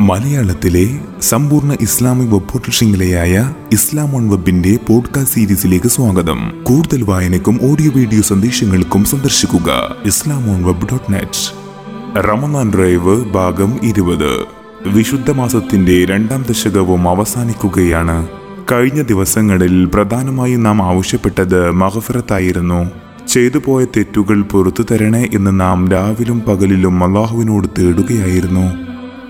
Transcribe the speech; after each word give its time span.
മലയാളത്തിലെ 0.00 1.00
സമ്പൂർണ 1.22 1.76
Islamic 1.80 2.28
web 2.28 2.48
portal 2.48 3.50
Islam 3.72 4.16
on 4.16 4.30
വെബിന്റെ 4.30 4.78
podcast 4.88 5.34
സീരീസിലേക്ക് 5.34 5.88
സ്വാഗതം. 5.88 6.52
കൂടുതൽ 6.62 7.02
വായനക്കും 7.02 7.58
ഓഡിയോ 7.62 7.90
വീഡിയോ 7.96 8.22
സന്ദേശങ്ങൾക്കും 8.22 9.04
സന്ദർശിക്കുക 9.04 9.96
Islam 10.04 10.50
on 10.50 10.64
web 10.64 10.86
dot 10.92 11.12
net 11.12 12.20
Ramadan 12.20 12.72
drive 12.74 13.24
ഭാഗം 13.24 13.78
ഇരുപത്. 13.82 14.44
വിശുദ്ധ 14.86 15.30
മാസത്തിന്റെ 15.30 16.04
രണ്ടാം 16.04 16.44
ദശകവും 16.48 17.08
അവസാനിക്കുകയാണ്. 17.08 18.28
കഴിഞ്ഞ 18.72 19.02
ദിവസങ്ങളിൽ 19.02 19.84
പ്രധാനമായും 19.84 20.62
നാം 20.62 20.82
ആവശ്യപ്പെട്ടത് 20.82 21.70
മഹഫറത്തായിരുന്നു. 21.70 22.90
ചെയ്തു 23.28 23.58
പോയ 23.64 23.84
തെറ്റുകൾ 23.84 24.42
പുറത്തു 24.42 24.82
തരണേ 24.90 25.28
എന്ന് 25.34 25.60
നാം 25.60 25.88
രാവിലും 25.88 26.40
പകലിലും 26.40 27.04
അള്ളാഹുവിനോട് 27.04 27.68
തേടുകയായിരുന്നു. 27.78 28.87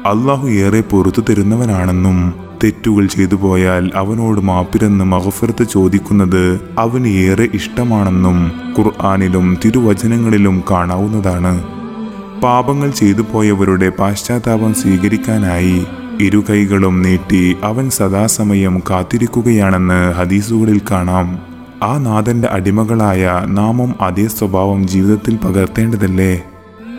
അള്ളാഹു 0.09 0.49
ഏറെ 0.49 0.81
പൊറത്തു 0.81 1.23
തരുന്നവനാണെന്നും 1.31 2.35
തെറ്റുകൾ 2.65 3.07
ചെയ്തു 3.07 3.35
പോയാൽ 3.35 3.91
അവനോട് 3.95 4.41
മാപ്പിരെന്ന് 4.41 5.05
മഹഫർത്ത് 5.05 5.65
ചോദിക്കുന്നത് 5.65 6.61
അവന് 6.79 7.07
ഏറെ 7.07 7.49
ഇഷ്ടമാണെന്നും 7.55 8.53
ഖുർആാനിലും 8.79 9.59
തിരുവചനങ്ങളിലും 9.65 10.63
കാണാവുന്നതാണ്. 10.71 11.65
പാപങ്ങൾ 12.43 12.91
ചെയ്തു 12.91 13.23
പോയവരുടെ 13.33 13.89
പാശ്ചാത്താപം 13.89 14.75
സ്വീകരിക്കാനായി 14.75 15.87
ഇരു 16.21 16.45
കൈകളും 16.51 17.03
നീട്ടി 17.03 17.57
അവൻ 17.65 17.91
സദാസമയം 17.91 18.83
കാത്തിരിക്കുകയാണെന്ന് 18.91 20.13
ഹദീസുകളിൽ 20.13 20.81
കാണാം. 20.91 21.39
ആ 21.83 21.99
നാഥന്റെ 21.99 22.49
അടിമകളായ 22.49 23.43
നാമും 23.47 23.95
അതേ 24.01 24.27
സ്വഭാവം 24.29 24.89
ജീവിതത്തിൽ 24.89 25.37
പകർത്തേണ്ടതല്ലേ? 25.37 26.43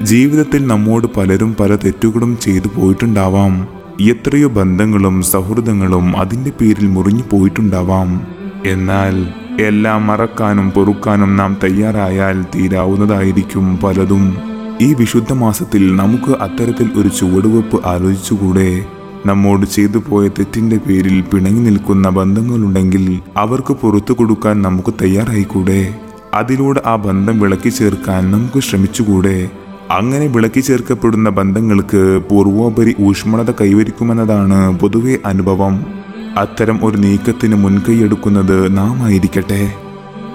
ജീവിതത്തിൽ 0.03 0.67
നമ്മോട് 0.67 1.07
പലരും 1.17 1.55
പല 1.59 1.75
തെറ്റുകളും 1.75 2.37
ചെയ്തു 2.41 2.67
പോയിട്ടുണ്ടാവാം. 2.67 3.67
എത്രയോ 4.01 4.47
ബന്ധങ്ങളും 4.47 5.21
സൗഹൃദങ്ങളും 5.21 6.17
അതിന്റെ 6.17 6.51
പേരിൽ 6.61 6.87
മുറിഞ്ഞു 6.87 7.23
പോയിട്ടുണ്ടാവാം. 7.31 8.21
എന്നാൽ 8.65 9.27
എല്ലാം 9.61 10.07
മറക്കാനും 10.07 10.71
പൊറുക്കാനും 10.71 11.37
നാം 11.37 11.57
തയ്യാറായാൽ 11.63 12.43
തീരാവുന്നതായിരിക്കും 12.43 13.77
പലതും. 13.77 14.37
ഈ 14.81 14.93
വിശുദ്ധ 14.93 15.33
മാസത്തിൽ 15.33 15.95
നമുക്ക് 15.95 16.31
അത്തരത്തിൽ 16.41 16.91
ഒരു 16.95 17.07
ചുവടുവെപ്പ് 17.07 17.87
ആലോചിച്ചുകൂടെ? 17.87 18.85
നമ്മോട് 19.25 19.65
ചെയ്തു 19.65 19.97
പോയ 20.09 20.27
തെറ്റിന്റെ 20.27 20.77
പേരിൽ 20.77 21.21
പിണങ്ങി 21.21 21.61
നിൽക്കുന്ന 21.61 22.09
ബന്ധങ്ങളുണ്ടെങ്കിൽ 22.09 23.19
അവർക്ക് 23.37 23.73
പുറത്തു 23.73 24.13
കൊടുക്കാൻ 24.13 24.61
നമുക്ക് 24.61 24.93
തയ്യാറായിക്കൂടെ? 25.01 25.95
അതിലൂടെ 26.33 26.81
ആ 26.85 26.95
ബന്ധം 26.95 27.39
വിളക്കി 27.39 27.69
ചേർക്കാൻ 27.69 28.31
നമുക്ക് 28.31 28.59
ശ്രമിച്ചുകൂടെ? 28.59 29.49
അങ്ങനെ 29.91 30.27
വിളക്കി 30.27 30.59
ചേർക്കപ്പെടുന്ന 30.59 31.29
ബന്ധങ്ങൾക്ക് 31.29 32.21
പൂർവോപരി 32.29 32.95
ഊഷ്മളത 33.01 33.51
കൈവരിക്കുമെന്നതാണ് 33.51 34.79
പൊതുവെ 34.79 35.17
അനുഭവം. 35.25 35.85
അത്തരം 36.37 36.85
ഒരു 36.85 36.97
നീക്കത്തിന് 36.97 37.55
മുൻകൈയെടുക്കുന്നത് 37.55 38.77
നാം 38.77 39.03
ആയിരിക്കട്ടെ 39.03 39.73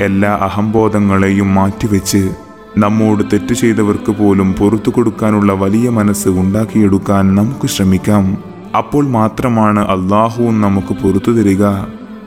എല്ലാ 0.01 0.33
അഹംബോധങ്ങളെയും 0.43 1.55
മാറ്റിവെച്ച് 1.55 2.31
നമ്മോട് 2.79 3.25
തെറ്റ് 3.33 3.55
ചെയ്തവർക്ക് 3.55 4.13
പോലും 4.13 4.53
പുറത്തു 4.53 4.91
കൊടുക്കാനുള്ള 4.91 5.53
വലിയ 5.53 5.89
മനസ്സ് 5.91 6.29
ഉണ്ടാക്കിയെടുക്കാൻ 6.29 7.35
നമുക്ക് 7.35 7.67
ശ്രമിക്കാം. 7.67 8.39
അപ്പോൾ 8.77 9.09
മാത്രമാണ് 9.09 9.81
അള്ളാഹുവും 9.81 10.61
നമുക്ക് 10.61 10.95
പുറത്തു 10.95 11.31
തരിക. 11.31 11.65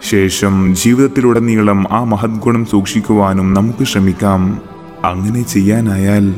ശേഷം 0.04 0.76
ജീവിതത്തിലുടനീളം 0.76 1.86
ആ 1.92 2.04
മഹദ്ഗുണം 2.04 2.66
സൂക്ഷിക്കുവാനും 2.66 3.54
നമുക്ക് 3.54 3.84
ശ്രമിക്കാം. 3.84 4.58
അങ്ങനെ 5.06 5.42
ചെയ്യാനായാൽ 5.44 6.34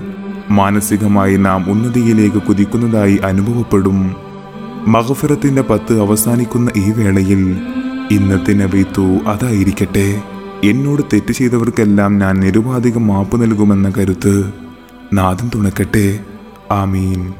മാനസികമായി 0.49 1.37
നാം 1.37 1.71
ഉന്നതിയിലേക്ക് 1.71 2.37
കുതിക്കുന്നതായി 2.37 3.15
അനുഭവപ്പെടും. 3.15 4.15
മഹഫിറത്തിന്റെ 4.87 5.61
പത്ത് 5.61 6.01
അവസാനിക്കുന്ന 6.01 6.71
ഈ 6.77 6.91
വേളയിൽ 6.91 7.61
ഇന്നത്തെ 8.11 8.53
നബീത്തു 8.53 9.01
അതായിരിക്കട്ടെ. 9.01 10.21
എന്നോട് 10.63 11.01
തെറ്റ് 11.01 11.31
ചെയ്തവർക്കെല്ലാം 11.31 12.17
ഞാൻ 12.17 12.39
നിരുപാധികം 12.39 13.07
മാപ്പ് 13.07 13.41
നൽകുമെന്ന 13.41 13.89
കരുത്ത് 13.97 14.53
നാദം 15.13 15.51
തുണക്കട്ടെ. 15.55 16.19
ആമീൻ. 16.71 17.33